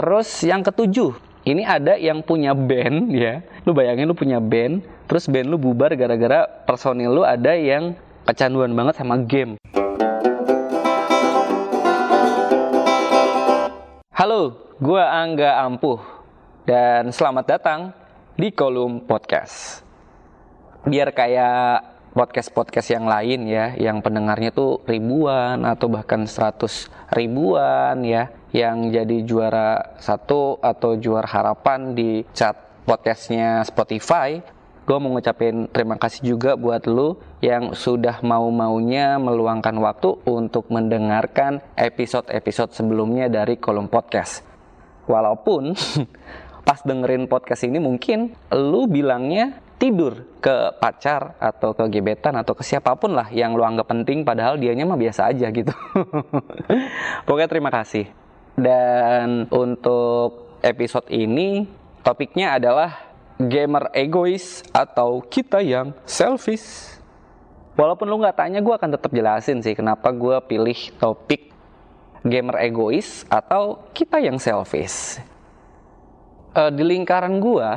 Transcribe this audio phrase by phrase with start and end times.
[0.00, 1.12] Terus yang ketujuh,
[1.44, 3.44] ini ada yang punya band ya.
[3.68, 7.92] Lu bayangin lu punya band, terus band lu bubar gara-gara personil lu ada yang
[8.24, 9.60] kecanduan banget sama game.
[14.16, 16.00] Halo, gua Angga Ampuh
[16.64, 17.92] dan selamat datang
[18.40, 19.84] di kolom podcast.
[20.88, 21.84] Biar kayak
[22.16, 29.22] podcast-podcast yang lain ya, yang pendengarnya tuh ribuan atau bahkan seratus ribuan ya, yang jadi
[29.22, 34.42] juara satu atau juara harapan di chat podcastnya Spotify.
[34.82, 41.62] Gue mau ngucapin terima kasih juga buat lu yang sudah mau-maunya meluangkan waktu untuk mendengarkan
[41.78, 44.42] episode-episode sebelumnya dari kolom podcast.
[45.06, 45.78] Walaupun
[46.66, 52.60] pas dengerin podcast ini mungkin lu bilangnya tidur ke pacar atau ke gebetan atau ke
[52.60, 55.72] siapa pun lah yang lu anggap penting padahal dianya mah biasa aja gitu.
[57.26, 58.10] Pokoknya terima kasih.
[58.60, 61.64] Dan untuk episode ini
[62.04, 63.08] topiknya adalah
[63.40, 67.00] gamer egois atau kita yang selfish.
[67.80, 71.48] Walaupun lu nggak tanya, gue akan tetap jelasin sih kenapa gue pilih topik
[72.20, 75.16] gamer egois atau kita yang selfish.
[76.52, 77.68] Uh, di lingkaran gue,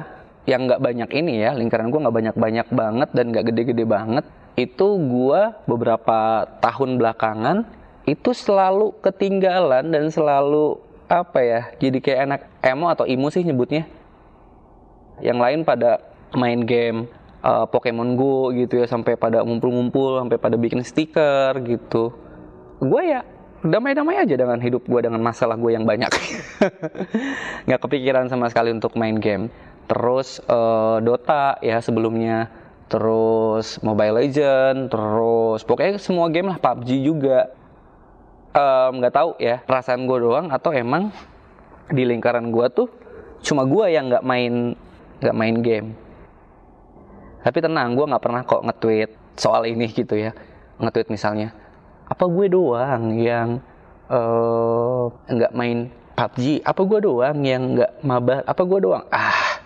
[0.44, 4.25] yang nggak banyak ini ya lingkaran gue nggak banyak banyak banget dan nggak gede-gede banget
[4.59, 7.64] itu gue beberapa tahun belakangan
[8.04, 13.88] itu selalu ketinggalan dan selalu apa ya jadi kayak anak emo atau imo sih nyebutnya.
[15.22, 16.02] Yang lain pada
[16.34, 17.06] main game
[17.46, 22.12] uh, Pokemon Go gitu ya sampai pada ngumpul-ngumpul sampai pada bikin stiker gitu.
[22.81, 23.22] Gue ya
[23.64, 26.09] damai-damai aja dengan hidup gue dengan masalah gue yang banyak.
[27.70, 29.48] Nggak kepikiran sama sekali untuk main game.
[29.88, 32.50] Terus uh, Dota ya sebelumnya.
[32.92, 37.50] Terus Mobile Legend terus pokoknya semua game lah PUBG juga
[38.54, 41.09] nggak um, tahu ya perasaan gue doang atau emang
[41.90, 42.88] di lingkaran gue tuh
[43.42, 44.78] cuma gue yang nggak main
[45.20, 45.88] nggak main game.
[47.44, 50.31] Tapi tenang gue nggak pernah kok nge-tweet soal ini gitu ya.
[50.80, 51.52] Nge-tweet misalnya
[52.08, 53.58] apa gue doang yang
[54.08, 59.03] uh, nggak main PUBG apa gue doang yang nggak mabar apa gue doang?
[59.09, 59.59] Ah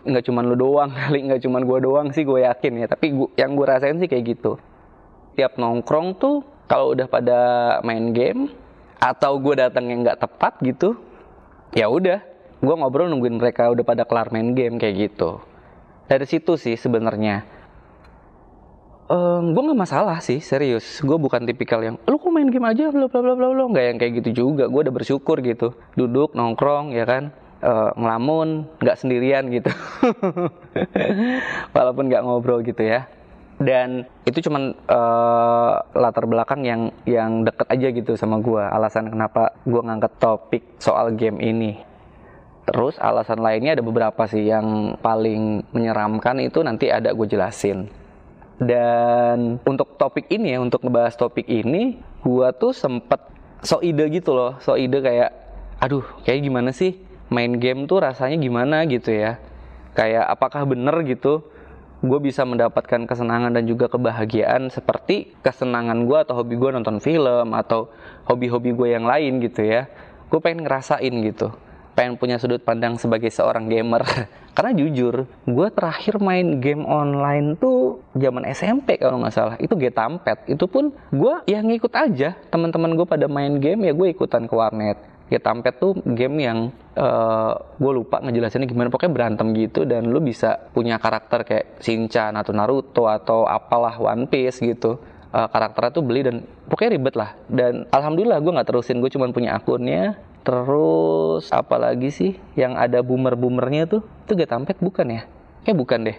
[0.00, 2.86] nggak cuman lu doang kali nggak cuman gue doang sih gue yakin ya.
[2.86, 4.56] Tapi gua, yang gue rasain sih kayak gitu.
[5.34, 7.40] Tiap nongkrong tuh kalau udah pada
[7.82, 8.46] main game
[9.02, 10.94] atau gue datang yang nggak tepat gitu
[11.74, 12.22] ya udah.
[12.62, 15.42] Gue ngobrol nungguin mereka udah pada kelar main game kayak gitu.
[16.06, 17.42] Dari situ sih sebenarnya.
[19.10, 21.02] Um, gue nggak masalah sih serius.
[21.02, 22.94] Gue bukan tipikal yang lu kok main game aja?
[22.94, 24.70] Bla bla bla bla nggak yang kayak gitu juga.
[24.70, 25.74] Gue udah bersyukur gitu.
[25.98, 27.34] Duduk nongkrong ya kan.
[27.60, 29.74] Uh, ngelamun nggak sendirian gitu.
[31.74, 33.10] Walaupun nggak ngobrol gitu ya
[33.60, 39.52] dan itu cuman uh, latar belakang yang yang deket aja gitu sama gue alasan kenapa
[39.68, 41.76] gue ngangkat topik soal game ini.
[42.64, 47.92] Terus alasan lainnya ada beberapa sih yang paling menyeramkan itu nanti ada gue jelasin.
[48.56, 53.20] Dan untuk topik ini ya untuk ngebahas topik ini gue tuh sempet
[53.60, 54.56] so ide gitu loh.
[54.64, 55.36] So ide kayak
[55.84, 56.96] aduh kayak gimana sih?
[57.28, 58.88] Main game tuh rasanya gimana?
[58.88, 59.36] gitu ya.
[59.92, 60.96] Kayak apakah bener?
[61.04, 61.44] gitu
[62.00, 67.52] gue bisa mendapatkan kesenangan dan juga kebahagiaan seperti kesenangan gue atau hobi gue nonton film
[67.52, 67.92] atau
[68.24, 69.84] hobi-hobi gue yang lain gitu ya.
[70.32, 71.52] Gue pengen ngerasain gitu.
[71.92, 74.00] Pengen punya sudut pandang sebagai seorang gamer.
[74.56, 79.56] Karena jujur gue terakhir main game online tuh zaman SMP kalau nggak salah.
[79.60, 80.48] Itu Getampet.
[80.48, 82.32] Itu pun gue ya ngikut aja.
[82.48, 86.58] Teman-teman gue pada main game ya gue ikutan ke warnet ya Tampet tuh game yang
[86.98, 88.90] uh, eh, gue lupa ngejelasinnya gimana.
[88.90, 94.26] Pokoknya berantem gitu dan lu bisa punya karakter kayak Shinchan atau Naruto atau apalah One
[94.26, 94.98] Piece gitu.
[95.30, 96.36] Uh, karakternya tuh beli dan
[96.66, 97.38] pokoknya ribet lah.
[97.46, 100.18] Dan alhamdulillah gue nggak terusin gue cuma punya akunnya.
[100.42, 104.02] Terus apalagi sih yang ada boomer boomernya tuh?
[104.24, 105.22] Itu gak tampet bukan ya?
[105.68, 106.16] Kayak bukan deh.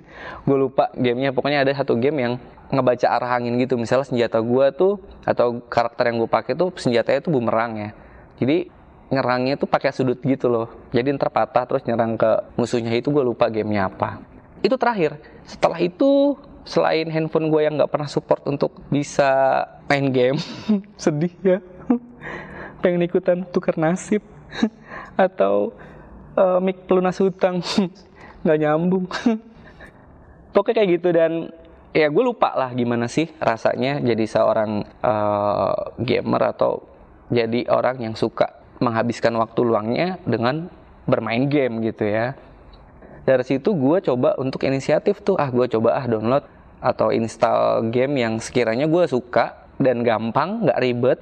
[0.46, 1.34] Gue lupa gamenya.
[1.34, 2.34] Pokoknya ada satu game yang
[2.70, 3.74] ngebaca arah angin gitu.
[3.74, 7.90] Misalnya senjata gue tuh atau karakter yang gue pakai tuh senjatanya tuh bumerang ya
[8.38, 8.68] jadi
[9.12, 10.66] nyerangnya tuh pakai sudut gitu loh.
[10.90, 12.90] Jadi ntar patah terus nyerang ke musuhnya.
[12.96, 14.22] Itu gue lupa gamenya apa.
[14.64, 15.20] Itu terakhir.
[15.46, 20.40] Setelah itu selain handphone gue yang nggak pernah support untuk bisa main game
[21.02, 21.58] sedih ya.
[22.82, 24.24] Pengen ikutan tukar nasib.
[25.14, 25.76] Atau
[26.34, 27.60] uh, mic pelunas hutang.
[28.42, 29.06] Nggak nyambung.
[30.50, 31.08] Pokoknya kayak gitu.
[31.14, 31.32] Dan
[31.94, 36.93] ya gue lupa lah gimana sih rasanya jadi seorang uh, gamer atau
[37.34, 40.70] jadi orang yang suka menghabiskan waktu luangnya dengan
[41.10, 42.38] bermain game gitu ya
[43.26, 46.46] dari situ gue coba untuk inisiatif tuh ah gue coba ah download
[46.78, 51.18] atau install game yang sekiranya gue suka dan gampang nggak ribet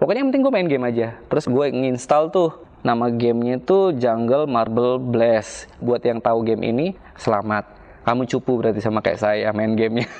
[0.00, 4.50] pokoknya yang penting gue main game aja terus gue nginstal tuh Nama gamenya itu Jungle
[4.50, 5.70] Marble Blast.
[5.78, 7.78] Buat yang tahu game ini, selamat.
[8.02, 10.10] Kamu cupu berarti sama kayak saya main gamenya.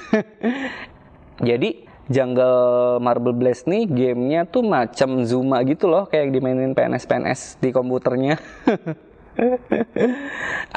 [1.48, 7.70] Jadi Jungle Marble Blast nih gamenya tuh macam Zuma gitu loh kayak dimainin PNS-PNS di
[7.70, 8.42] komputernya.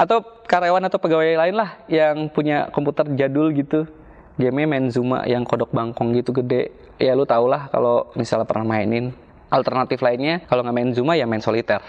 [0.02, 3.90] atau karyawan atau pegawai lain lah yang punya komputer jadul gitu.
[4.36, 6.70] Gamenya main Zuma yang kodok bangkong gitu gede.
[7.00, 9.10] Ya lu tau lah kalau misalnya pernah mainin.
[9.50, 11.82] Alternatif lainnya kalau nggak main Zuma ya main soliter.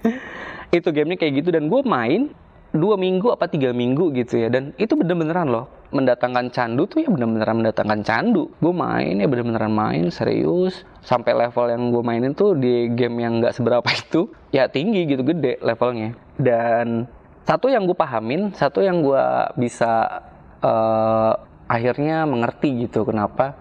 [0.76, 2.32] itu gamenya kayak gitu dan gue main
[2.78, 4.48] dua minggu apa tiga minggu gitu ya.
[4.48, 8.48] Dan itu bener-beneran loh mendatangkan candu tuh ya bener-beneran mendatangkan candu.
[8.62, 10.86] Gue main ya bener-beneran main serius.
[11.02, 15.26] Sampai level yang gue mainin tuh di game yang nggak seberapa itu ya tinggi gitu
[15.26, 16.14] gede levelnya.
[16.38, 17.10] Dan
[17.48, 19.24] satu yang gue pahamin satu yang gue
[19.56, 20.20] bisa
[20.60, 21.32] uh,
[21.64, 23.56] akhirnya mengerti gitu kenapa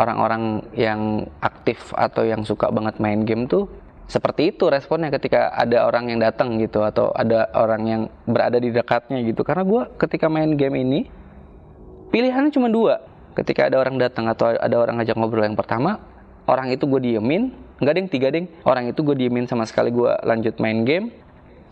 [0.00, 3.68] orang-orang yang aktif atau yang suka banget main game tuh
[4.12, 8.68] seperti itu responnya ketika ada orang yang datang gitu atau ada orang yang berada di
[8.68, 9.40] dekatnya gitu.
[9.40, 11.00] Karena gue ketika main game ini
[12.12, 13.00] pilihannya cuma dua.
[13.32, 15.96] Ketika ada orang datang atau ada orang ngajak ngobrol yang pertama
[16.44, 17.56] orang itu gue diemin.
[17.80, 18.06] Nggak ding.
[18.12, 18.52] Tiga ding.
[18.68, 21.08] Orang itu gue diemin sama sekali gue lanjut main game.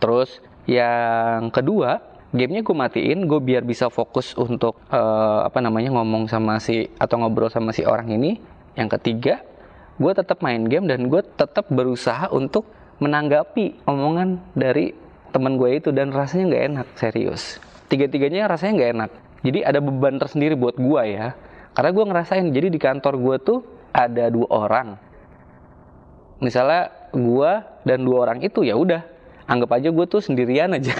[0.01, 2.01] Terus yang kedua
[2.33, 3.29] gamenya gue matiin.
[3.29, 7.85] Gue biar bisa fokus untuk uh, apa namanya ngomong sama si atau ngobrol sama si
[7.85, 8.41] orang ini.
[8.73, 9.45] Yang ketiga
[10.01, 12.65] gue tetap main game dan gue tetap berusaha untuk
[12.97, 14.97] menanggapi omongan dari
[15.29, 17.61] teman gue itu dan rasanya nggak enak serius.
[17.87, 19.11] Tiga-tiganya rasanya nggak enak.
[19.41, 21.37] Jadi ada beban tersendiri buat gue ya.
[21.71, 23.59] Karena gue ngerasain jadi di kantor gue tuh
[23.93, 24.89] ada dua orang.
[26.41, 27.51] Misalnya gue
[27.85, 29.05] dan dua orang itu ya udah
[29.45, 30.93] anggap aja gue tuh sendirian aja.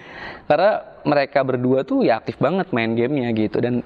[0.48, 3.60] Karena mereka berdua tuh ya aktif banget main gamenya gitu.
[3.60, 3.84] Dan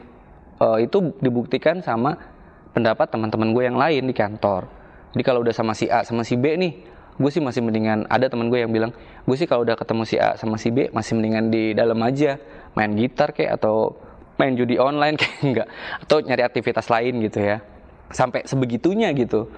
[0.62, 2.37] uh, itu dibuktikan sama
[2.72, 4.68] pendapat teman-teman gue yang lain di kantor.
[5.16, 6.72] Jadi kalau udah sama si A sama si B nih,
[7.16, 8.92] gue sih masih mendingan ada teman gue yang bilang,
[9.24, 12.36] gue sih kalau udah ketemu si A sama si B masih mendingan di dalam aja
[12.76, 13.96] main gitar kayak atau
[14.38, 15.68] main judi online kayak enggak
[16.04, 17.58] atau nyari aktivitas lain gitu ya.
[18.08, 19.48] Sampai sebegitunya gitu.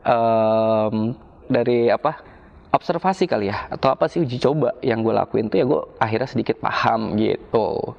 [0.00, 1.12] Um,
[1.48, 2.30] dari apa?
[2.70, 6.28] observasi kali ya atau apa sih uji coba yang gue lakuin tuh ya gue akhirnya
[6.30, 7.98] sedikit paham gitu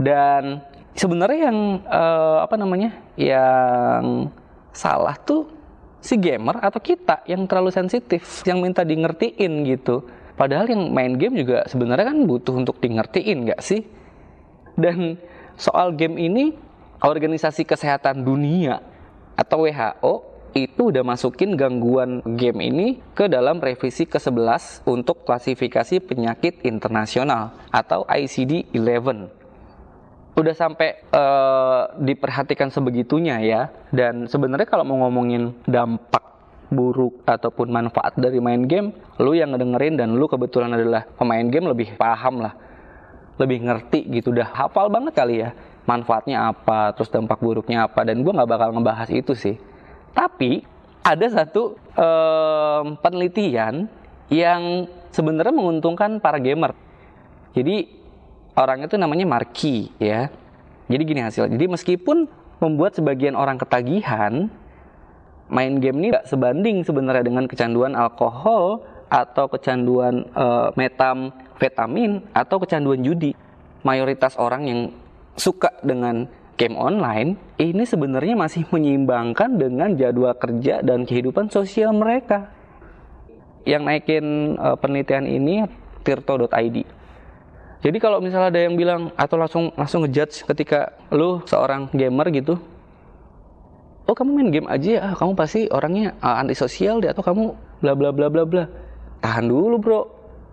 [0.00, 0.64] dan
[0.94, 4.30] sebenarnya yang uh, apa namanya yang
[4.74, 5.46] salah tuh
[5.98, 10.06] si gamer atau kita yang terlalu sensitif yang minta di ngertiin gitu.
[10.34, 13.86] Padahal yang main game juga sebenarnya kan butuh untuk di ngertiin nggak sih?
[14.74, 15.14] Dan
[15.54, 16.50] soal game ini
[16.98, 18.82] organisasi kesehatan dunia
[19.38, 20.14] atau WHO
[20.54, 28.06] itu udah masukin gangguan game ini ke dalam revisi ke-11 untuk klasifikasi penyakit internasional atau
[28.06, 29.43] ICD-11
[30.34, 33.62] udah sampai uh, diperhatikan sebegitunya ya.
[33.94, 36.22] Dan sebenarnya kalau mau ngomongin dampak
[36.74, 38.90] buruk ataupun manfaat dari main game,
[39.22, 42.54] lu yang ngedengerin dan lu kebetulan adalah pemain game lebih paham lah.
[43.38, 45.54] Lebih ngerti gitu, udah hafal banget kali ya.
[45.84, 49.58] Manfaatnya apa, terus dampak buruknya apa, dan gue nggak bakal ngebahas itu sih.
[50.14, 50.64] Tapi
[51.04, 53.86] ada satu um, penelitian
[54.32, 56.72] yang sebenarnya menguntungkan para gamer.
[57.52, 58.03] Jadi
[58.54, 60.30] orang itu namanya Marki ya.
[60.86, 61.54] Jadi gini hasilnya.
[61.56, 62.28] Jadi meskipun
[62.60, 64.52] membuat sebagian orang ketagihan,
[65.48, 73.00] main game ini gak sebanding sebenarnya dengan kecanduan alkohol atau kecanduan uh, metamfetamin atau kecanduan
[73.00, 73.32] judi.
[73.84, 74.80] Mayoritas orang yang
[75.36, 82.48] suka dengan game online ini sebenarnya masih menyeimbangkan dengan jadwal kerja dan kehidupan sosial mereka.
[83.64, 84.26] Yang naikin
[84.60, 85.64] uh, penelitian ini
[86.04, 87.03] tirto.id.
[87.84, 92.56] Jadi kalau misalnya ada yang bilang atau langsung langsung ngejudge ketika lu seorang gamer gitu,
[94.08, 97.52] oh kamu main game aja ya, ah, kamu pasti orangnya uh, antisosial deh atau kamu
[97.84, 98.64] bla bla bla bla bla.
[99.20, 100.00] Tahan dulu bro,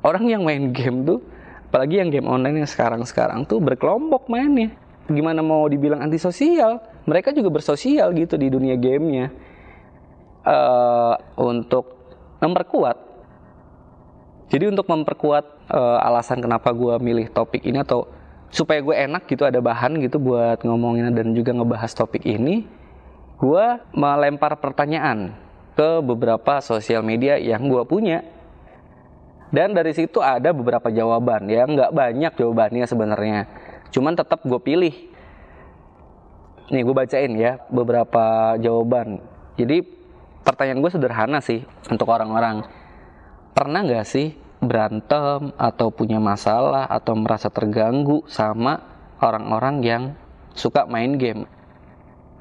[0.03, 1.23] orang yang main game tuh,
[1.71, 4.75] apalagi yang game online yang sekarang-sekarang tuh berkelompok mainnya.
[5.07, 6.83] Gimana mau dibilang antisosial?
[7.07, 9.31] Mereka juga bersosial gitu di dunia gamenya.
[10.41, 12.01] Uh, untuk
[12.41, 13.10] memperkuat
[14.51, 18.03] jadi untuk memperkuat uh, alasan kenapa gue milih topik ini atau
[18.51, 22.67] supaya gue enak gitu ada bahan gitu buat ngomongin dan juga ngebahas topik ini,
[23.39, 23.65] gue
[23.95, 25.31] melempar pertanyaan
[25.73, 28.27] ke beberapa sosial media yang gue punya.
[29.51, 33.39] Dan dari situ ada beberapa jawaban ya, nggak banyak jawabannya sebenarnya.
[33.91, 34.95] Cuman tetap gue pilih.
[36.71, 39.19] Nih gue bacain ya beberapa jawaban.
[39.59, 39.83] Jadi
[40.43, 42.63] pertanyaan gue sederhana sih untuk orang-orang.
[43.51, 48.77] Pernah nggak sih berantem atau punya masalah atau merasa terganggu sama
[49.17, 50.03] orang-orang yang
[50.53, 51.49] suka main game.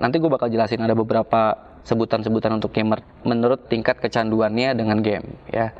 [0.00, 5.72] Nanti gue bakal jelasin ada beberapa sebutan-sebutan untuk gamer menurut tingkat kecanduannya dengan game ya.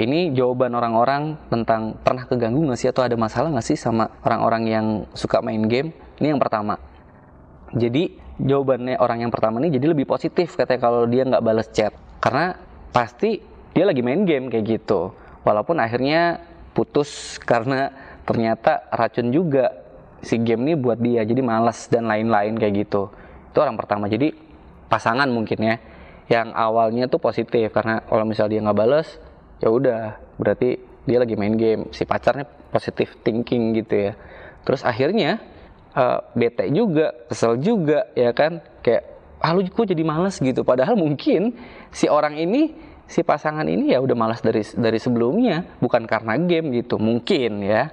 [0.00, 4.62] Ini jawaban orang-orang tentang pernah keganggu nggak sih atau ada masalah nggak sih sama orang-orang
[4.64, 5.92] yang suka main game?
[6.22, 6.80] Ini yang pertama.
[7.76, 11.92] Jadi jawabannya orang yang pertama ini jadi lebih positif katanya kalau dia nggak balas chat.
[12.22, 12.56] Karena
[12.94, 15.14] pasti dia lagi main game kayak gitu.
[15.46, 16.42] Walaupun akhirnya
[16.76, 17.90] putus karena
[18.28, 19.72] ternyata racun juga
[20.20, 23.08] si game ini buat dia jadi malas dan lain-lain kayak gitu.
[23.50, 24.06] Itu orang pertama.
[24.06, 24.32] Jadi
[24.90, 25.76] pasangan mungkin ya
[26.30, 29.08] yang awalnya tuh positif karena kalau misalnya dia nggak balas
[29.58, 30.00] ya udah
[30.38, 31.90] berarti dia lagi main game.
[31.90, 34.12] Si pacarnya positif thinking gitu ya.
[34.62, 35.40] Terus akhirnya
[35.96, 38.60] uh, bete juga kesel juga ya kan?
[38.84, 39.10] Kayak
[39.40, 40.60] ah lu jadi males gitu?
[40.62, 41.56] Padahal mungkin
[41.90, 42.76] si orang ini
[43.10, 47.90] si pasangan ini ya udah malas dari dari sebelumnya bukan karena game gitu mungkin ya.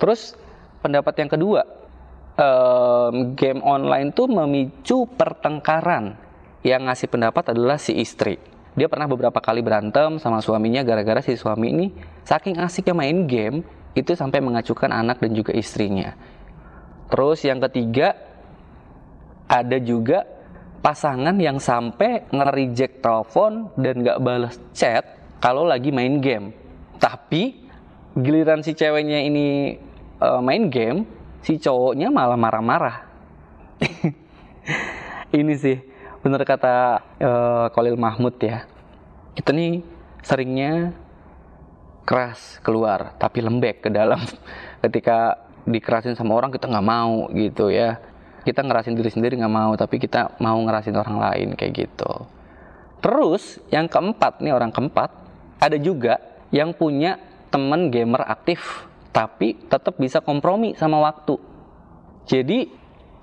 [0.00, 0.32] Terus
[0.80, 1.60] pendapat yang kedua
[2.40, 6.16] um, game online tuh memicu pertengkaran.
[6.64, 8.40] Yang ngasih pendapat adalah si istri.
[8.72, 11.86] Dia pernah beberapa kali berantem sama suaminya gara-gara si suami ini
[12.24, 13.60] saking asiknya main game
[13.92, 16.16] itu sampai mengacukan anak dan juga istrinya.
[17.12, 18.16] Terus yang ketiga
[19.44, 20.24] ada juga
[20.84, 26.52] pasangan yang sampai nge-reject telepon dan gak balas chat kalau lagi main game.
[27.00, 27.64] Tapi
[28.12, 29.80] giliran si ceweknya ini
[30.20, 31.08] uh, main game,
[31.40, 32.96] si cowoknya malah marah-marah.
[35.40, 35.78] ini sih
[36.24, 38.64] bener kata uh, Kolil Mahmud ya
[39.36, 39.84] kita nih
[40.24, 40.94] seringnya
[42.08, 44.20] keras keluar tapi lembek ke dalam
[44.84, 45.36] ketika
[45.68, 48.00] dikerasin sama orang kita nggak mau gitu ya
[48.44, 52.12] kita ngerasin diri sendiri nggak mau tapi kita mau ngerasin orang lain kayak gitu.
[53.00, 55.10] Terus yang keempat nih orang keempat
[55.60, 56.20] ada juga
[56.52, 57.16] yang punya
[57.48, 61.40] temen gamer aktif tapi tetap bisa kompromi sama waktu.
[62.24, 62.68] Jadi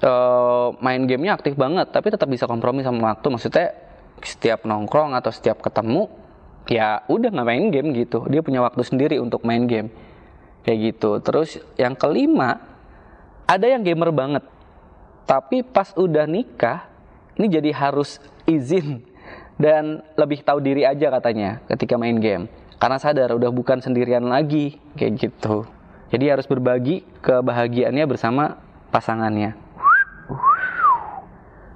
[0.06, 3.28] uh, main gamenya aktif banget tapi tetap bisa kompromi sama waktu.
[3.30, 3.74] Maksudnya
[4.22, 6.10] setiap nongkrong atau setiap ketemu
[6.70, 8.26] ya udah nggak main game gitu.
[8.30, 9.90] Dia punya waktu sendiri untuk main game.
[10.62, 11.18] Kayak gitu.
[11.26, 12.62] Terus yang kelima
[13.50, 14.46] ada yang gamer banget
[15.32, 16.92] tapi pas udah nikah
[17.40, 19.00] ini jadi harus izin
[19.56, 22.52] dan lebih tahu diri aja katanya ketika main game.
[22.76, 25.64] Karena sadar udah bukan sendirian lagi kayak gitu.
[26.12, 28.60] Jadi harus berbagi kebahagiaannya bersama
[28.92, 29.56] pasangannya.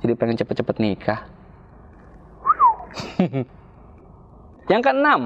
[0.03, 1.23] Jadi pengen cepet-cepet nikah.
[4.71, 5.21] Yang keenam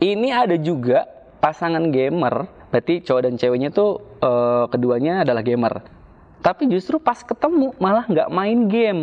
[0.00, 1.04] ini ada juga
[1.44, 2.48] pasangan gamer.
[2.72, 5.97] Berarti cowok dan ceweknya tuh uh, keduanya adalah gamer
[6.38, 9.02] tapi justru pas ketemu malah nggak main game.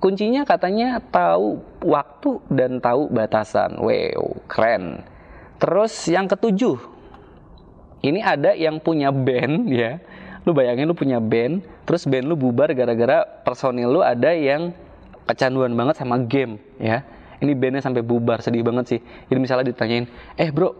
[0.00, 3.76] Kuncinya katanya tahu waktu dan tahu batasan.
[3.80, 5.04] Wow keren.
[5.60, 6.80] Terus yang ketujuh.
[8.00, 10.00] Ini ada yang punya band ya.
[10.48, 14.72] Lu bayangin lu punya band terus band lu bubar gara-gara personil lu ada yang
[15.28, 17.04] kecanduan banget sama game ya.
[17.40, 19.00] Ini bandnya sampai bubar sedih banget sih.
[19.28, 20.04] Jadi misalnya ditanyain
[20.36, 20.76] eh bro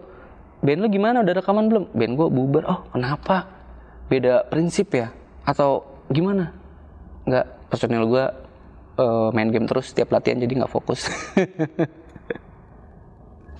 [0.60, 1.24] band lu gimana?
[1.24, 1.84] Udah rekaman belum?
[1.92, 2.62] Band gua bubar.
[2.68, 3.48] Oh kenapa?
[4.08, 5.19] Beda prinsip ya
[5.50, 6.54] atau gimana?
[7.26, 8.30] Nggak personil gua
[9.00, 11.08] uh, main game terus setiap latihan jadi nggak fokus.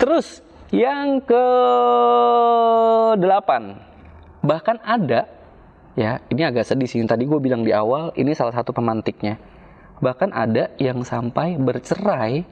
[0.00, 0.40] Terus
[0.72, 1.44] yang ke
[3.20, 3.76] delapan
[4.40, 5.28] bahkan ada
[5.98, 9.36] ya ini agak sedih sih tadi gue bilang di awal ini salah satu pemantiknya.
[10.00, 12.48] Bahkan ada yang sampai bercerai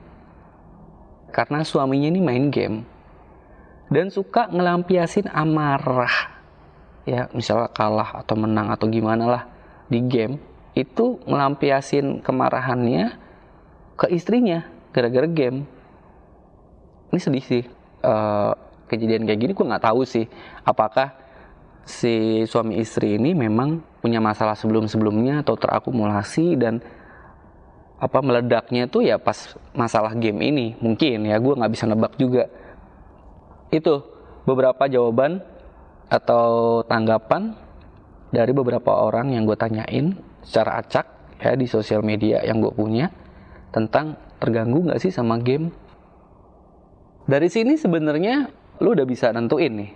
[1.33, 2.85] karena suaminya ini main game.
[3.89, 6.38] Dan suka ngelampiasin amarah
[7.09, 9.43] ya misalnya kalah atau menang atau gimana lah
[9.89, 10.37] di game
[10.77, 13.17] itu ngelampiasin kemarahannya
[13.99, 15.65] ke istrinya gara-gara game.
[17.09, 17.65] Ini sedih sih
[18.05, 18.53] uh,
[18.87, 20.29] kejadian kayak gini gue nggak tahu sih
[20.63, 21.17] apakah
[21.89, 26.85] si suami istri ini memang punya masalah sebelum-sebelumnya atau terakumulasi dan
[27.99, 30.67] apa meledaknya tuh ya pas masalah game ini.
[30.79, 32.47] Mungkin ya gue nggak bisa nebak juga.
[33.73, 34.05] Itu
[34.47, 35.43] beberapa jawaban
[36.09, 37.53] atau tanggapan
[38.33, 41.07] dari beberapa orang yang gue tanyain secara acak
[41.41, 43.13] ya di sosial media yang gue punya
[43.73, 45.69] tentang terganggu nggak sih sama game
[47.29, 48.49] dari sini sebenarnya
[48.81, 49.91] lu udah bisa nentuin nih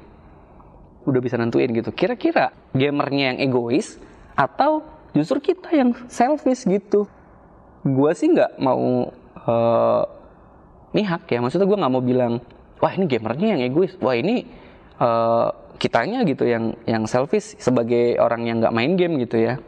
[1.06, 1.90] udah bisa nentuin gitu.
[1.90, 3.98] Kira-kira gamernya yang egois
[4.38, 7.10] atau justru kita yang selfish gitu.
[7.82, 9.10] Gue sih nggak mau
[9.46, 10.02] uh,
[10.94, 11.42] mihak ya.
[11.42, 12.38] Maksudnya gue nggak mau bilang,
[12.78, 13.98] wah ini gamernya yang egois.
[13.98, 14.46] Wah ini
[15.02, 15.50] uh,
[15.82, 19.58] kitanya gitu yang yang selfish sebagai orang yang nggak main game gitu ya.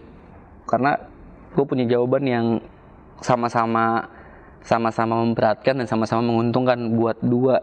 [0.70, 0.94] Karena
[1.58, 2.46] gue punya jawaban yang
[3.18, 4.06] sama-sama
[4.62, 7.60] sama-sama memberatkan dan sama-sama menguntungkan buat dua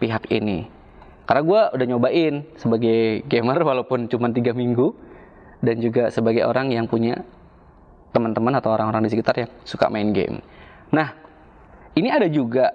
[0.00, 0.82] pihak ini
[1.26, 4.94] karena gue udah nyobain sebagai gamer walaupun cuma tiga minggu
[5.62, 7.22] dan juga sebagai orang yang punya
[8.12, 10.42] teman-teman atau orang-orang di sekitar yang suka main game.
[10.92, 11.14] Nah,
[11.96, 12.68] ini ada juga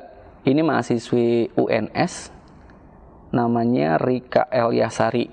[0.48, 2.34] ini mahasiswi UNS
[3.38, 5.30] namanya Rika Elyasari.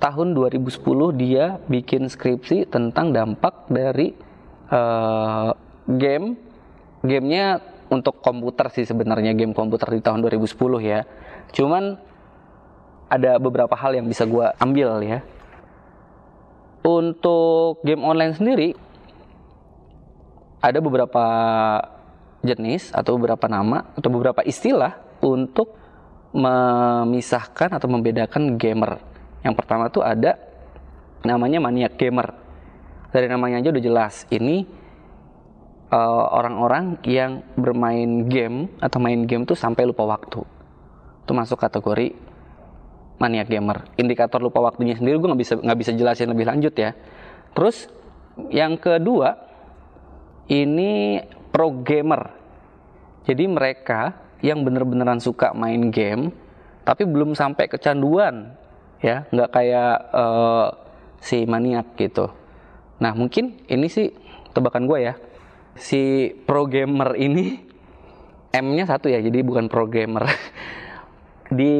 [0.00, 0.72] Tahun 2010
[1.20, 4.16] dia bikin skripsi tentang dampak dari
[4.72, 5.52] uh,
[5.84, 6.40] game.
[7.04, 7.60] Gamenya
[7.92, 11.04] untuk komputer sih sebenarnya game komputer di tahun 2010 ya.
[11.52, 12.00] Cuman
[13.08, 15.20] ada beberapa hal yang bisa gue ambil ya.
[16.84, 18.68] Untuk game online sendiri
[20.58, 21.24] ada beberapa
[22.42, 25.74] jenis atau beberapa nama atau beberapa istilah untuk
[26.32, 29.00] memisahkan atau membedakan gamer.
[29.40, 30.36] Yang pertama tuh ada
[31.24, 32.34] namanya maniak gamer.
[33.08, 34.28] Dari namanya aja udah jelas.
[34.28, 34.68] Ini
[35.88, 40.44] eh, orang-orang uh, yang bermain game atau main game tuh sampai lupa waktu.
[41.24, 42.12] Itu masuk kategori
[43.18, 43.88] maniak gamer.
[43.96, 46.92] Indikator lupa waktunya sendiri gue nggak bisa nggak bisa jelasin lebih lanjut ya.
[47.56, 47.88] Terus
[48.52, 49.34] yang kedua
[50.52, 51.20] ini
[51.50, 52.36] pro gamer.
[53.26, 56.30] Jadi mereka yang bener-beneran suka main game
[56.88, 58.56] tapi belum sampai kecanduan
[59.04, 59.28] ya.
[59.28, 60.72] Nggak kayak uh,
[61.20, 62.32] si maniak gitu.
[62.98, 64.08] Nah mungkin ini sih
[64.56, 65.14] tebakan gue ya.
[65.76, 67.60] Si pro gamer ini
[68.48, 70.24] M-nya satu ya jadi bukan pro gamer.
[71.58, 71.74] Di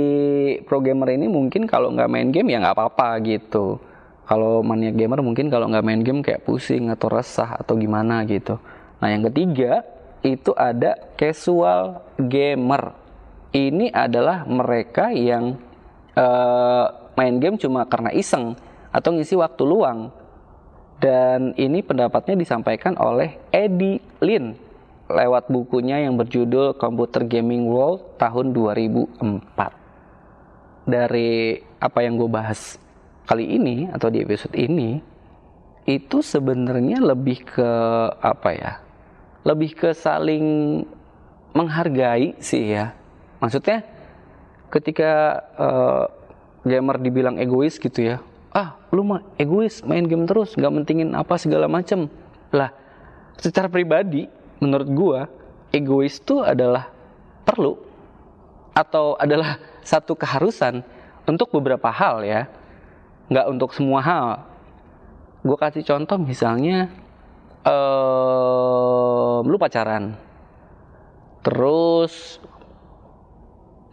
[0.69, 3.81] pro gamer ini mungkin kalau nggak main game ya nggak apa-apa gitu.
[4.29, 8.61] Kalau maniak gamer mungkin kalau nggak main game kayak pusing atau resah atau gimana gitu.
[9.01, 9.89] Nah yang ketiga
[10.23, 12.95] itu ada casual gamer.
[13.55, 15.57] Ini adalah mereka yang
[16.19, 18.53] uh, main game cuma karena iseng
[18.93, 20.11] atau ngisi waktu luang.
[20.99, 24.59] Dan ini pendapatnya disampaikan oleh Eddie Lin
[25.09, 29.23] lewat bukunya yang berjudul Computer Gaming World tahun 2004.
[30.89, 32.83] Dari apa yang gue bahas
[33.31, 34.99] kali ini atau di episode ini,
[35.89, 37.71] itu sebenarnya lebih ke
[38.19, 38.88] apa ya?
[39.49, 40.85] Lebih ke saling
[41.57, 42.93] menghargai sih ya.
[43.41, 43.81] Maksudnya
[44.69, 46.05] ketika uh,
[46.69, 48.17] gamer dibilang egois gitu ya,
[48.53, 52.13] ah lu mah egois main game terus nggak mentingin apa segala macem
[52.53, 52.77] lah.
[53.41, 54.29] Secara pribadi
[54.61, 55.21] menurut gua
[55.73, 56.93] egois itu adalah
[57.49, 57.81] perlu
[58.77, 59.57] atau adalah
[59.91, 60.85] satu keharusan
[61.25, 62.45] untuk beberapa hal ya,
[63.33, 64.29] nggak untuk semua hal.
[65.41, 66.93] Gue kasih contoh misalnya
[69.43, 70.15] um, lu pacaran.
[71.43, 72.43] Terus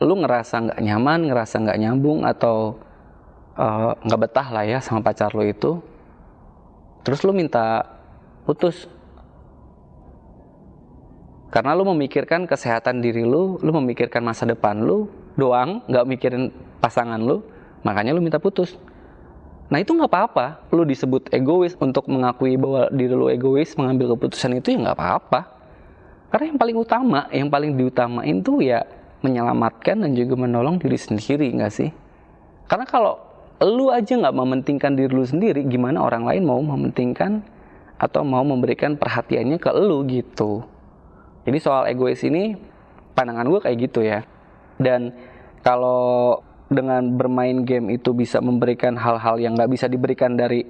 [0.01, 2.75] lu ngerasa nggak nyaman ngerasa nggak nyambung atau
[3.55, 5.79] eh, nggak uh, betah lah ya sama pacar lu itu
[7.05, 7.85] terus lu minta
[8.43, 8.89] putus.
[11.53, 15.07] Karena lu memikirkan kesehatan diri lu lu memikirkan masa depan lu
[15.39, 16.51] doang nggak mikirin
[16.83, 17.39] pasangan lu
[17.85, 18.75] makanya lu minta putus
[19.65, 24.61] Nah itu nggak apa-apa, lu disebut egois untuk mengakui bahwa diri lu egois, mengambil keputusan
[24.61, 25.41] itu ya nggak apa-apa.
[26.29, 28.85] Karena yang paling utama, yang paling diutamain tuh ya
[29.25, 31.89] menyelamatkan dan juga menolong diri sendiri nggak sih?
[32.69, 33.17] Karena kalau
[33.63, 37.41] lu aja nggak mementingkan diri lu sendiri, gimana orang lain mau mementingkan
[37.97, 40.61] atau mau memberikan perhatiannya ke lu gitu.
[41.45, 42.53] Jadi soal egois ini
[43.17, 44.21] pandangan gue kayak gitu ya.
[44.77, 45.15] Dan
[45.63, 50.65] kalau dengan bermain game itu bisa memberikan hal-hal yang nggak bisa diberikan dari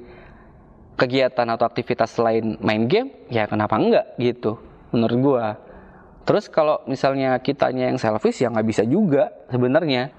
[0.96, 4.60] kegiatan atau aktivitas selain main game, ya kenapa enggak gitu
[4.92, 5.46] menurut gua.
[6.26, 10.10] Terus kalau misalnya kitanya yang selfish ya nggak bisa juga sebenarnya.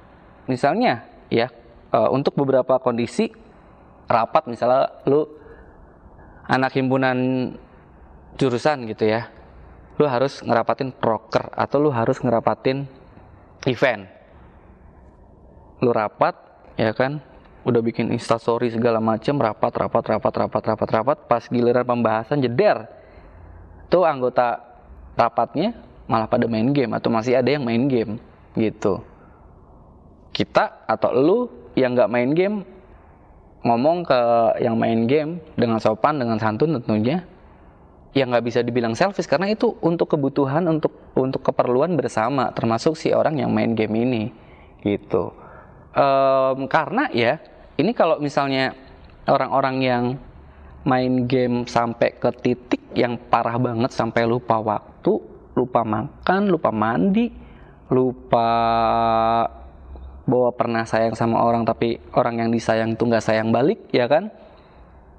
[0.46, 1.50] Misalnya ya
[1.90, 3.32] e, untuk beberapa kondisi
[4.06, 5.26] rapat misalnya lu
[6.46, 7.50] anak himpunan
[8.38, 9.28] jurusan gitu ya,
[9.98, 12.86] lu harus ngerapatin proker atau lu harus ngerapatin
[13.66, 14.15] event
[15.80, 16.34] lu rapat
[16.76, 17.20] ya kan?
[17.66, 22.86] Udah bikin instastory segala macem rapat rapat rapat rapat rapat rapat pas giliran pembahasan jeder.
[23.90, 24.62] Tuh anggota
[25.18, 25.74] rapatnya
[26.06, 28.22] malah pada main game atau masih ada yang main game
[28.54, 29.02] gitu.
[30.30, 31.38] Kita atau lu
[31.74, 32.56] yang nggak main game
[33.66, 34.20] ngomong ke
[34.62, 37.26] yang main game dengan sopan dengan santun tentunya
[38.16, 43.12] yang nggak bisa dibilang selfish karena itu untuk kebutuhan untuk untuk keperluan bersama termasuk si
[43.12, 44.24] orang yang main game ini
[44.86, 45.34] gitu
[45.96, 47.40] um, karena ya
[47.80, 48.76] ini kalau misalnya
[49.26, 50.04] orang-orang yang
[50.86, 55.18] main game sampai ke titik yang parah banget sampai lupa waktu,
[55.58, 57.26] lupa makan, lupa mandi,
[57.90, 58.48] lupa
[60.26, 64.30] bahwa pernah sayang sama orang tapi orang yang disayang itu nggak sayang balik ya kan?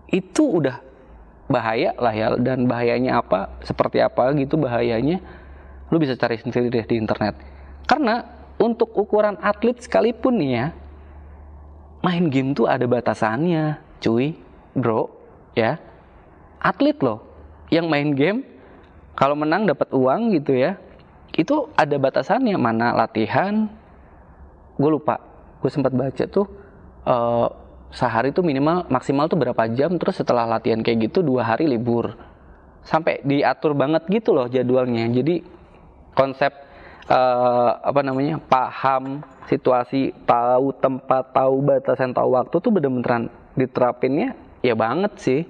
[0.08, 0.80] Itu udah
[1.52, 5.24] bahaya lah ya dan bahayanya apa seperti apa gitu bahayanya
[5.88, 7.36] lu bisa cari sendiri deh di internet.
[7.88, 10.68] Karena untuk ukuran atlet sekalipun nih ya,
[12.02, 14.34] main game tuh ada batasannya, cuy,
[14.74, 15.10] bro,
[15.54, 15.78] ya.
[16.58, 17.22] Atlet loh,
[17.70, 18.44] yang main game
[19.18, 20.78] kalau menang dapat uang gitu ya
[21.34, 23.68] itu ada batasannya mana latihan
[24.78, 25.20] gue lupa
[25.60, 26.46] gue sempat baca tuh
[27.04, 27.50] uh,
[27.90, 32.14] sehari tuh minimal maksimal tuh berapa jam terus setelah latihan kayak gitu dua hari libur
[32.86, 35.44] sampai diatur banget gitu loh jadwalnya jadi
[36.14, 36.54] konsep
[37.08, 44.76] uh, apa namanya paham situasi tahu tempat tahu batasan tahu waktu tuh bener-beneran diterapinnya ya
[44.76, 45.42] banget sih.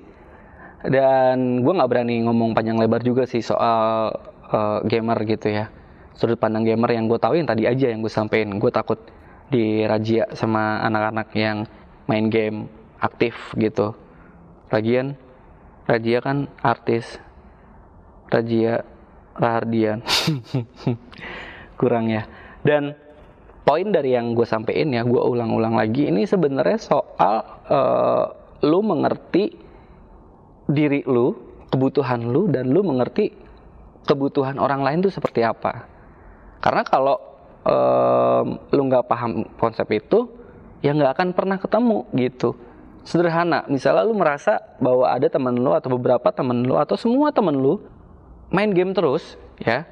[0.88, 4.14] Dan gue nggak berani ngomong panjang lebar juga sih soal
[4.54, 5.74] uh, gamer gitu ya.
[6.14, 9.02] Sudut pandang gamer yang gue tahu yang tadi aja yang gue sampein gue takut
[9.50, 11.66] dirajia sama anak-anak yang
[12.06, 12.70] main game
[13.02, 13.98] aktif gitu.
[14.70, 15.18] Lagian
[15.88, 17.16] Rajia kan artis.
[18.28, 18.84] Rajia
[19.38, 20.02] Rahardian
[21.78, 22.26] kurang ya
[22.66, 22.98] dan
[23.64, 27.36] poin dari yang gue sampein ya gue ulang-ulang lagi ini sebenarnya soal
[27.70, 28.26] uh,
[28.66, 29.54] lu mengerti
[30.68, 31.34] diri lu,
[31.72, 33.32] kebutuhan lu dan lu mengerti
[34.04, 35.88] kebutuhan orang lain itu seperti apa.
[36.60, 37.18] Karena kalau
[37.64, 40.28] um, lu nggak paham konsep itu,
[40.84, 42.56] ya nggak akan pernah ketemu gitu.
[43.08, 47.56] Sederhana, misalnya lu merasa bahwa ada teman lu atau beberapa teman lu atau semua teman
[47.56, 47.80] lu
[48.52, 49.88] main game terus, ya,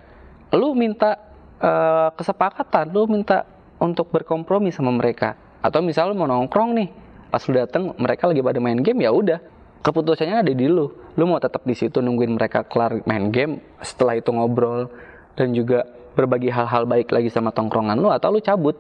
[0.51, 1.15] lu minta
[1.61, 3.47] uh, kesepakatan, lu minta
[3.79, 5.35] untuk berkompromi sama mereka.
[5.59, 6.89] Atau misalnya lu mau nongkrong nih,
[7.29, 9.39] pas lu dateng mereka lagi pada main game ya udah.
[9.85, 10.89] Keputusannya ada di lu.
[11.13, 14.89] Lu mau tetap di situ nungguin mereka kelar main game setelah itu ngobrol
[15.37, 15.85] dan juga
[16.17, 18.73] berbagi hal-hal baik lagi sama tongkrongan lu atau lu cabut.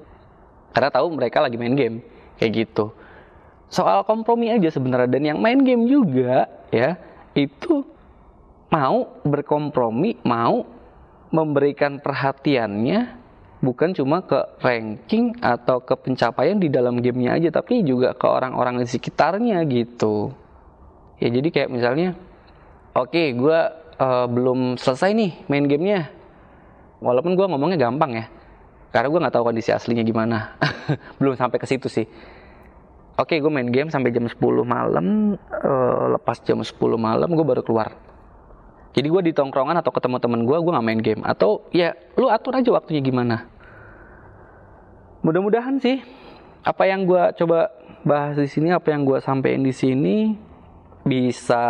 [0.73, 2.01] Karena tahu mereka lagi main game.
[2.41, 2.89] Kayak gitu.
[3.69, 5.05] Soal kompromi aja sebenarnya.
[5.05, 6.97] Dan yang main game juga ya
[7.37, 7.85] itu
[8.73, 10.65] mau berkompromi mau
[11.33, 13.25] memberikan perhatiannya
[13.63, 18.83] bukan cuma ke ranking atau ke pencapaian di dalam gamenya aja tapi juga ke orang-orang
[18.83, 20.29] di sekitarnya gitu.
[21.17, 22.13] Ya jadi kayak misalnya
[22.93, 23.59] oke okay, gue
[23.97, 26.13] uh, belum selesai nih main gamenya.
[27.01, 28.25] Walaupun gue ngomongnya gampang ya
[28.95, 30.55] karena gue nggak tahu kondisi aslinya gimana.
[31.19, 32.07] Belum sampai ke situ sih.
[33.19, 37.43] Oke okay, gue main game sampai jam 10 malam uh, lepas jam 10 malam gue
[37.43, 37.91] baru keluar
[38.95, 41.21] jadi gue di tongkrongan atau ketemu temen gue gue nggak main game.
[41.27, 43.43] Atau ya lu atur aja waktunya gimana.
[45.19, 45.99] Mudah-mudahan sih
[46.63, 47.75] apa yang gue coba
[48.07, 50.31] bahas di sini apa yang gue sampein di sini
[51.03, 51.65] bisa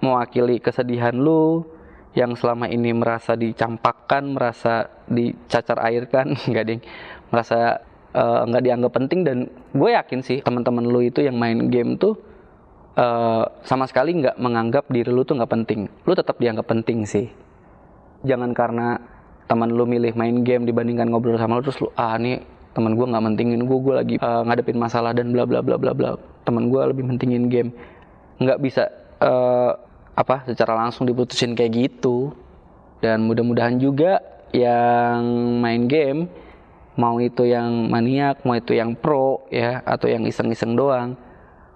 [0.00, 1.68] mewakili kesedihan lu
[2.16, 6.80] yang selama ini merasa dicampakkan, merasa dicacar airkan, nggak ding,
[7.28, 7.84] merasa
[8.16, 9.38] uh, nggak dianggap penting dan
[9.76, 12.16] gue yakin sih teman-teman lu itu yang main game tuh
[12.96, 15.80] uh, sama sekali nggak menganggap diri lu tuh nggak penting.
[16.08, 17.28] Lu tetap dianggap penting sih.
[18.24, 18.98] Jangan karena
[19.46, 22.42] teman lu milih main game dibandingkan ngobrol sama lu terus lu ah nih
[22.74, 25.94] teman gue nggak mentingin gue gue lagi uh, ngadepin masalah dan bla bla bla bla
[25.94, 27.70] bla teman gue lebih mentingin game
[28.42, 28.90] nggak bisa
[29.22, 29.72] uh,
[30.12, 32.36] apa secara langsung diputusin kayak gitu
[33.00, 35.22] dan mudah-mudahan juga yang
[35.62, 36.28] main game
[36.96, 41.16] mau itu yang maniak mau itu yang pro ya atau yang iseng-iseng doang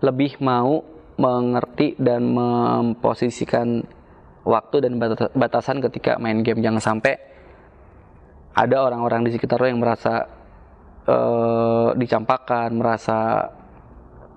[0.01, 0.85] lebih mau
[1.21, 3.85] mengerti dan memposisikan
[4.49, 4.97] waktu dan
[5.37, 6.65] batasan ketika main game.
[6.65, 7.15] Jangan sampai
[8.57, 10.27] ada orang-orang di sekitar lo yang merasa
[11.07, 13.47] uh, dicampakkan merasa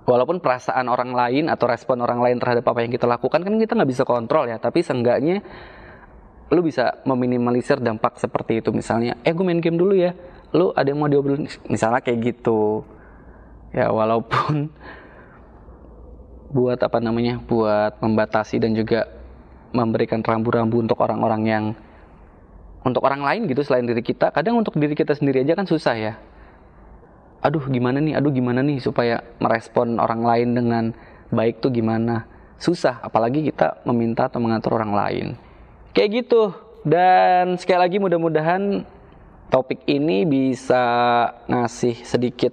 [0.04, 3.72] walaupun perasaan orang lain atau respon orang lain terhadap apa yang kita lakukan kan kita
[3.74, 5.40] nggak bisa kontrol ya tapi seenggaknya
[6.52, 8.70] lu bisa meminimalisir dampak seperti itu.
[8.70, 10.14] Misalnya eh gue main game dulu ya
[10.54, 11.50] lu ada yang mau diobrolin?
[11.66, 12.86] Misalnya kayak gitu.
[13.74, 14.70] Ya walaupun
[16.54, 19.10] buat apa namanya buat membatasi dan juga
[19.74, 21.66] memberikan rambu-rambu untuk orang-orang yang
[22.86, 24.30] untuk orang lain gitu selain diri kita.
[24.30, 26.14] Kadang untuk diri kita sendiri aja kan susah ya.
[27.42, 28.16] Aduh gimana nih?
[28.16, 28.80] Aduh gimana nih?
[28.80, 30.84] Supaya merespon orang lain dengan
[31.34, 32.30] baik tuh gimana?
[32.62, 35.28] Susah apalagi kita meminta atau mengatur orang lain.
[35.92, 36.54] Kayak gitu.
[36.84, 38.84] Dan sekali lagi mudah-mudahan
[39.48, 40.84] topik ini bisa
[41.48, 42.52] ngasih sedikit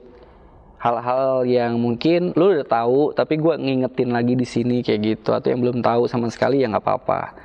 [0.81, 5.53] hal-hal yang mungkin lu udah tahu tapi gue ngingetin lagi di sini kayak gitu atau
[5.53, 7.37] yang belum tahu sama sekali ya nggak apa-apa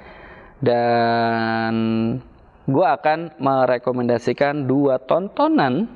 [0.63, 1.73] dan
[2.65, 5.91] gue akan merekomendasikan dua tontonan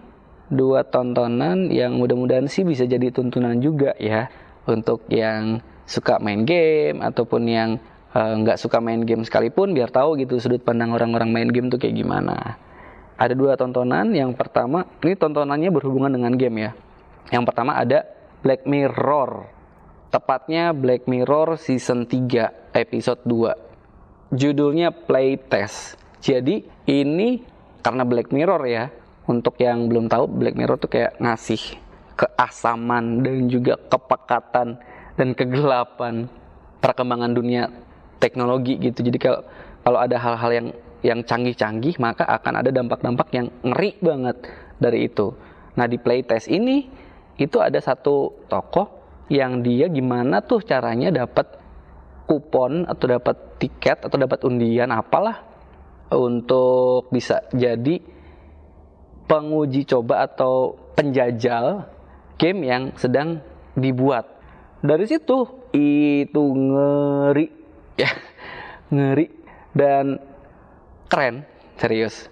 [0.52, 4.28] dua tontonan yang mudah-mudahan sih bisa jadi tuntunan juga ya
[4.68, 7.70] untuk yang suka main game ataupun yang
[8.14, 11.74] eh, nggak uh, suka main game sekalipun biar tahu gitu sudut pandang orang-orang main game
[11.74, 12.62] tuh kayak gimana.
[13.20, 14.16] Ada dua tontonan.
[14.16, 16.72] Yang pertama, ini tontonannya berhubungan dengan game ya.
[17.28, 18.08] Yang pertama ada
[18.40, 19.52] Black Mirror.
[20.10, 24.34] Tepatnya Black Mirror season 3 episode 2.
[24.34, 26.00] Judulnya Playtest.
[26.24, 27.44] Jadi ini
[27.84, 28.90] karena Black Mirror ya,
[29.30, 31.62] untuk yang belum tahu Black Mirror tuh kayak ngasih
[32.18, 34.82] keasaman dan juga kepekatan
[35.16, 36.28] dan kegelapan
[36.82, 37.70] perkembangan dunia
[38.18, 39.06] teknologi gitu.
[39.06, 39.42] Jadi kalau
[39.86, 40.68] kalau ada hal-hal yang
[41.00, 44.38] yang canggih-canggih maka akan ada dampak-dampak yang ngeri banget
[44.82, 45.32] dari itu.
[45.80, 46.92] Nah di playtest ini
[47.40, 49.00] itu ada satu tokoh
[49.32, 51.56] yang dia gimana tuh caranya dapat
[52.28, 55.42] kupon atau dapat tiket atau dapat undian apalah
[56.12, 58.02] untuk bisa jadi
[59.30, 61.86] penguji coba atau penjajal
[62.42, 63.40] game yang sedang
[63.78, 64.26] dibuat.
[64.82, 67.48] Dari situ itu ngeri
[68.02, 68.12] ya,
[68.90, 69.30] ngeri
[69.78, 70.18] dan
[71.06, 71.46] keren,
[71.78, 72.26] serius.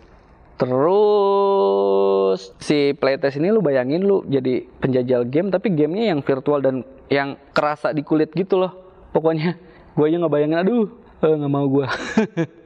[0.58, 6.82] Terus si playtest ini lu bayangin lu jadi penjajal game tapi gamenya yang virtual dan
[7.13, 8.74] yang kerasa di kulit gitu loh.
[9.13, 9.54] Pokoknya
[9.96, 10.89] gue aja nggak bayangin aduh
[11.22, 11.88] eh, nggak mau gue.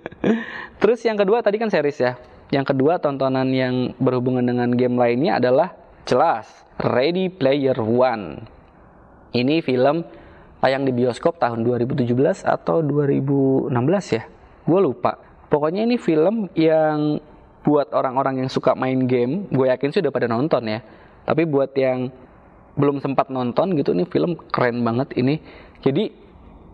[0.81, 2.15] Terus yang kedua tadi kan series ya.
[2.51, 5.75] Yang kedua tontonan yang berhubungan dengan game lainnya adalah
[6.07, 6.47] jelas
[6.79, 8.43] Ready Player One.
[9.31, 10.03] Ini film
[10.59, 12.07] tayang di bioskop tahun 2017
[12.43, 13.71] atau 2016
[14.15, 14.23] ya.
[14.67, 15.15] Gue lupa.
[15.51, 17.19] Pokoknya ini film yang
[17.61, 20.79] buat orang-orang yang suka main game, gue yakin sih udah pada nonton ya.
[21.25, 22.09] Tapi buat yang
[22.73, 25.37] belum sempat nonton gitu, ini film keren banget ini.
[25.85, 26.09] Jadi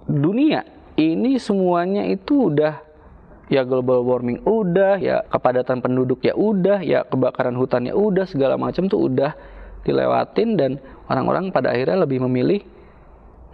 [0.08, 0.64] dunia
[0.96, 2.80] ini semuanya itu udah
[3.48, 8.56] ya global warming udah, ya kepadatan penduduk ya udah, ya kebakaran hutan ya udah, segala
[8.60, 9.36] macam tuh udah
[9.88, 10.72] dilewatin dan
[11.08, 12.60] orang-orang pada akhirnya lebih memilih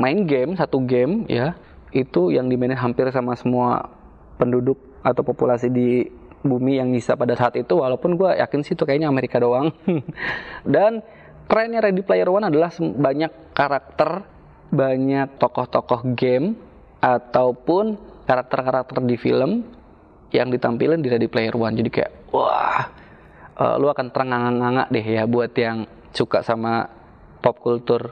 [0.02, 1.54] main game satu game ya
[1.94, 3.94] itu yang dimainin hampir sama semua
[4.42, 6.10] penduduk atau populasi di
[6.44, 9.72] bumi yang bisa pada saat itu walaupun gue yakin sih itu kayaknya Amerika doang.
[10.76, 11.00] Dan
[11.48, 14.28] kerennya Ready Player One adalah banyak karakter
[14.74, 16.58] banyak tokoh-tokoh game
[16.98, 19.64] ataupun karakter-karakter di film
[20.34, 21.78] yang ditampilkan di Ready Player One.
[21.78, 22.90] Jadi kayak wah
[23.58, 26.90] uh, lu akan terengah-engah deh ya buat yang suka sama
[27.40, 28.12] pop culture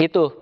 [0.00, 0.40] itu.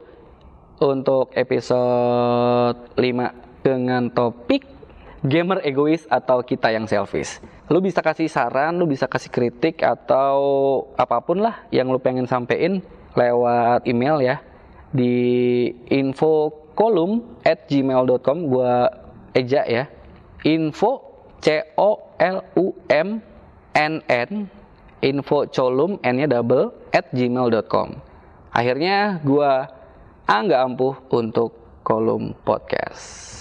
[0.80, 4.79] Untuk episode 5 dengan topik
[5.24, 7.40] gamer egois atau kita yang selfish.
[7.68, 10.38] Lu bisa kasih saran, lu bisa kasih kritik atau
[10.96, 12.80] apa pun lah yang lu pengen sampein
[13.16, 14.36] lewat email ya.
[14.90, 15.14] Di
[15.92, 18.90] info kolum at gmail.com gua
[19.36, 19.86] eja ya.
[20.42, 23.08] Info c o l u m
[23.72, 24.30] n n
[25.00, 27.96] info colum n nya double at gmail.com
[28.52, 29.72] akhirnya gua
[30.28, 33.40] angga ampuh untuk kolom podcast